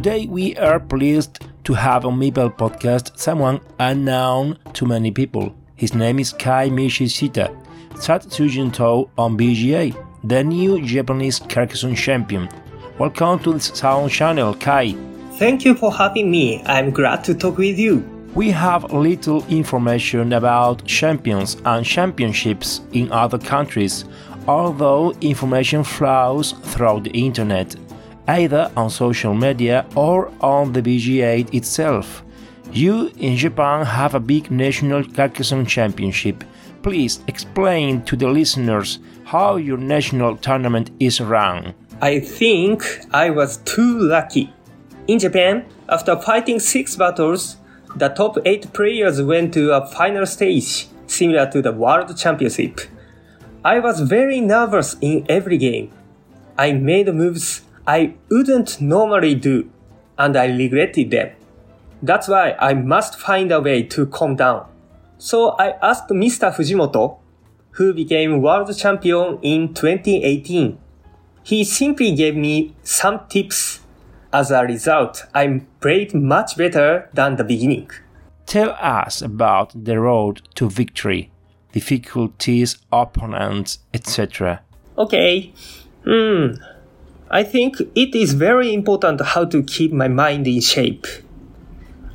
[0.00, 5.54] Today we are pleased to have on Meeple podcast someone unknown to many people.
[5.76, 7.54] His name is Kai Michishita,
[7.96, 12.48] Satsujin To on BGA, the new Japanese Carcassonne champion.
[12.98, 14.94] Welcome to the Sound Channel, Kai.
[15.34, 16.62] Thank you for having me.
[16.64, 17.98] I'm glad to talk with you.
[18.34, 24.06] We have little information about champions and championships in other countries,
[24.48, 27.76] although information flows through the internet
[28.38, 32.22] either on social media or on the BGA itself.
[32.72, 36.44] You in Japan have a big national Carcassonne championship.
[36.82, 41.74] Please explain to the listeners how your national tournament is run.
[42.00, 44.52] I think I was too lucky.
[45.06, 47.56] In Japan, after fighting six battles,
[47.96, 52.80] the top eight players went to a final stage, similar to the World Championship.
[53.64, 55.90] I was very nervous in every game.
[56.56, 59.68] I made moves I wouldn't normally do,
[60.16, 61.30] and I regretted them.
[62.00, 64.66] That's why I must find a way to calm down.
[65.18, 66.54] So I asked Mr.
[66.54, 67.18] Fujimoto,
[67.72, 70.78] who became world champion in 2018.
[71.42, 73.80] He simply gave me some tips.
[74.32, 77.90] As a result, I played much better than the beginning.
[78.46, 81.32] Tell us about the road to victory,
[81.72, 84.62] difficulties, opponents, etc.
[84.96, 85.52] Okay.
[86.04, 86.52] Hmm.
[87.32, 91.06] I think it is very important how to keep my mind in shape.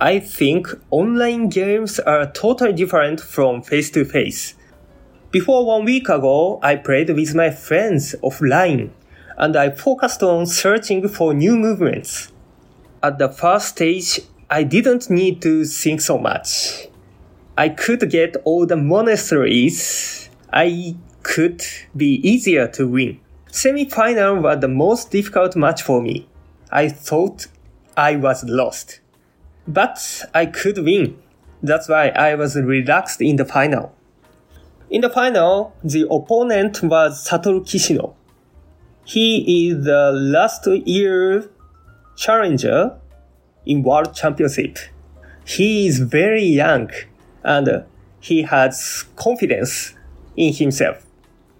[0.00, 4.54] I think online games are totally different from face to face.
[5.32, 8.90] Before one week ago, I played with my friends offline
[9.36, 12.30] and I focused on searching for new movements.
[13.02, 16.86] At the first stage, I didn't need to think so much.
[17.58, 20.30] I could get all the monasteries.
[20.52, 20.94] I
[21.24, 21.64] could
[21.96, 23.18] be easier to win.
[23.52, 26.28] Semi-final was the most difficult match for me.
[26.70, 27.48] I thought
[27.96, 29.00] I was lost.
[29.66, 31.18] But I could win.
[31.60, 33.92] That's why I was relaxed in the final.
[34.88, 38.14] In the final, the opponent was Satoru Kishino.
[39.04, 41.50] He is the last year
[42.16, 42.96] challenger
[43.66, 44.78] in World Championship.
[45.44, 46.90] He is very young
[47.42, 47.84] and
[48.20, 49.94] he has confidence
[50.36, 51.04] in himself.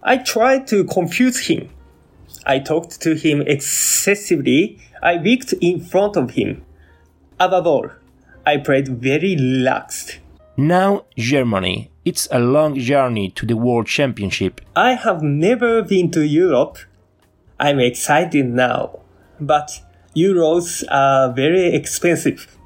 [0.01, 1.69] I tried to confuse him
[2.45, 4.79] I talked to him excessively.
[5.01, 6.63] I wicked in front of him.
[7.39, 7.89] Above all,
[8.45, 10.19] I played very relaxed.
[10.57, 11.89] Now, Germany.
[12.03, 14.59] It's a long journey to the World Championship.
[14.75, 16.79] I have never been to Europe.
[17.59, 18.99] I'm excited now.
[19.39, 19.81] But
[20.15, 22.57] Euros are very expensive.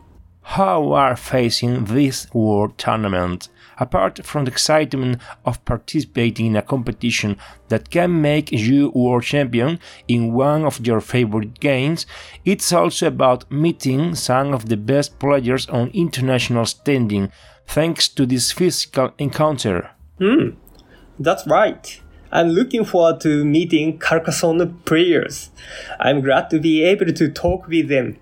[0.46, 3.50] How are facing this World Tournament?
[3.78, 7.38] apart from the excitement of participating in a competition
[7.70, 12.06] that can make you world champion in one of your favorite games,
[12.44, 17.32] it's also about meeting some of the best players on international standing
[17.68, 19.92] thanks to this physical encounter.
[20.20, 20.52] Hmm,
[21.20, 22.02] that's right.
[22.32, 25.52] I'm looking forward to meeting Carcassonne players.
[26.00, 28.18] I'm glad to be able to talk with them.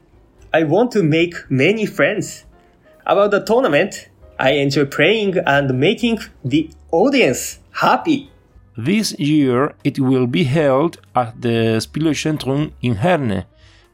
[0.56, 2.46] I want to make many friends.
[3.08, 8.30] About the tournament, I enjoy playing and making the audience happy.
[8.78, 13.46] This year it will be held at the Spielzentrum in Herne,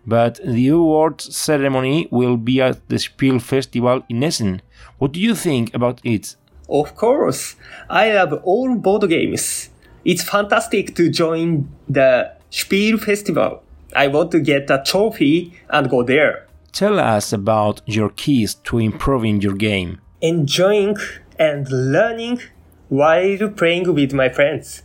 [0.06, 4.62] but the awards ceremony will be at the Spiel Festival in Essen.
[4.98, 6.36] What do you think about it?
[6.68, 7.56] Of course,
[7.90, 9.70] I love all board games.
[10.04, 13.64] It's fantastic to join the Spiel Festival.
[13.96, 16.49] I want to get a trophy and go there.
[16.72, 20.98] Tell us about your keys to improving your game enjoying
[21.38, 22.42] and learning
[22.90, 24.84] while playing with my friends.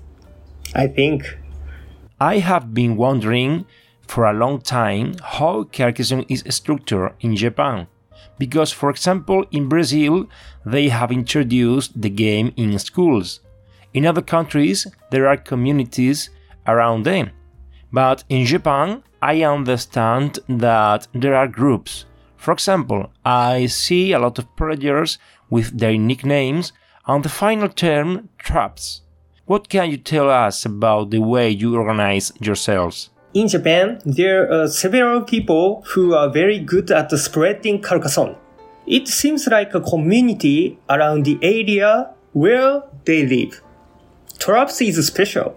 [0.74, 1.38] I think.
[2.20, 3.66] I have been wondering
[4.06, 7.86] for a long time how Carcassonne is structured in Japan.
[8.38, 10.26] Because, for example, in Brazil,
[10.64, 13.40] they have introduced the game in schools.
[13.92, 16.30] In other countries, there are communities
[16.66, 17.30] around them.
[17.92, 22.04] But in Japan, I understand that there are groups.
[22.36, 25.18] For example, I see a lot of players
[25.48, 26.74] with their nicknames
[27.06, 29.00] and the final term traps.
[29.46, 33.08] What can you tell us about the way you organize yourselves?
[33.32, 38.36] In Japan, there are several people who are very good at spreading Carcassonne.
[38.86, 43.62] It seems like a community around the area where they live.
[44.38, 45.56] Traps is special.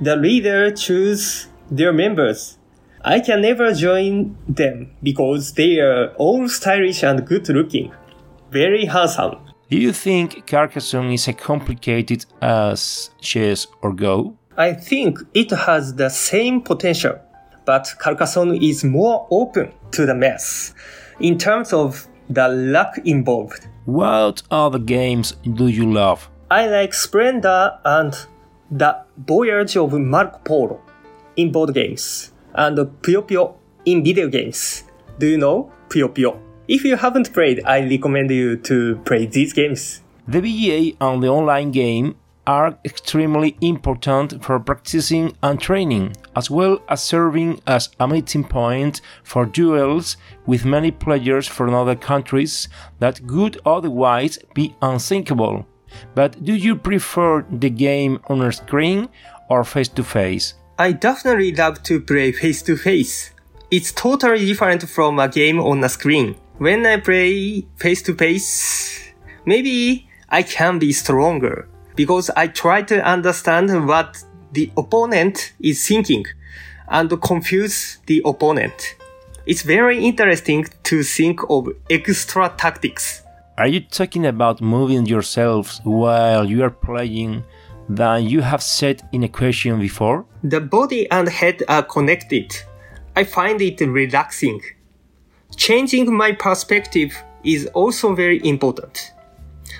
[0.00, 2.56] The leader chooses their members.
[3.02, 7.92] I can never join them because they are all stylish and good looking.
[8.50, 9.38] Very handsome.
[9.70, 14.36] Do you think Carcassonne is as complicated as chess or Go?
[14.58, 17.18] I think it has the same potential,
[17.64, 20.74] but Carcassonne is more open to the mess
[21.20, 23.66] in terms of the luck involved.
[23.86, 26.28] What other games do you love?
[26.50, 28.14] I like Splendor and
[28.70, 30.82] The Voyage of Marco Polo
[31.36, 33.54] in board games, and Puyo Puyo
[33.84, 34.84] in video games.
[35.18, 36.38] Do you know Puyo Puyo?
[36.68, 40.02] If you haven't played, I recommend you to play these games.
[40.28, 42.14] The BGA and the online game
[42.46, 49.00] are extremely important for practicing and training, as well as serving as a meeting point
[49.22, 52.68] for duels with many players from other countries
[52.98, 55.66] that could otherwise be unthinkable.
[56.14, 59.08] But do you prefer the game on a screen
[59.48, 60.54] or face to face?
[60.80, 63.32] I definitely love to play face to face.
[63.70, 66.36] It's totally different from a game on a screen.
[66.56, 69.12] When I play face to face,
[69.44, 76.24] maybe I can be stronger because I try to understand what the opponent is thinking
[76.88, 78.96] and confuse the opponent.
[79.44, 83.22] It's very interesting to think of extra tactics.
[83.58, 87.44] Are you talking about moving yourselves while you are playing
[87.96, 90.24] that you have said in a question before?
[90.44, 92.56] The body and head are connected.
[93.16, 94.60] I find it relaxing.
[95.56, 99.12] Changing my perspective is also very important.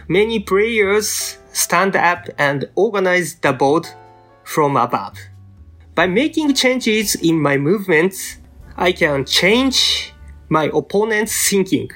[0.09, 3.87] Many players stand up and organize the board
[4.43, 5.17] from above.
[5.95, 8.39] By making changes in my movements,
[8.77, 10.13] I can change
[10.49, 11.91] my opponent's thinking.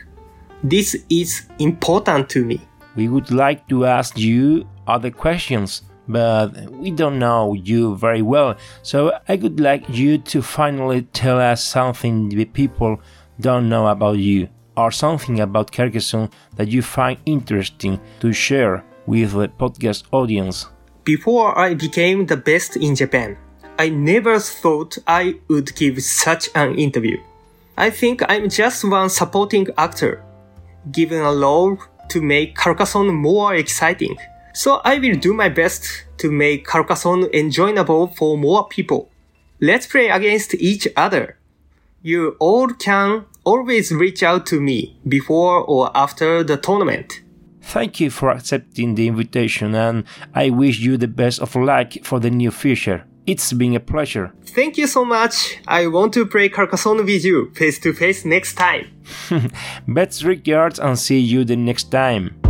[0.63, 2.61] This is important to me.
[2.95, 8.57] We would like to ask you other questions, but we don't know you very well.
[8.83, 13.01] So I would like you to finally tell us something the people
[13.41, 19.33] don't know about you, or something about Carcassonne that you find interesting to share with
[19.33, 20.67] the podcast audience.
[21.05, 23.37] Before I became the best in Japan,
[23.79, 27.19] I never thought I would give such an interview.
[27.77, 30.23] I think I'm just one supporting actor,
[30.93, 31.79] given a role
[32.09, 34.17] to make Carcassonne more exciting.
[34.55, 39.11] So I will do my best to make Carcassonne enjoyable for more people.
[39.61, 41.37] Let's play against each other.
[42.03, 47.23] You all can always reach out to me before or after the tournament.
[47.63, 50.05] Thank you for accepting the invitation, and
[50.35, 53.05] I wish you the best of luck for the new future.
[53.27, 54.33] It's been a pleasure.
[54.45, 55.59] Thank you so much.
[55.67, 58.87] I want to play Carcassonne with you face to face next time.
[59.89, 62.44] Best regards and see you the next time.